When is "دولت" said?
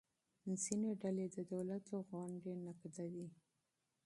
1.51-1.81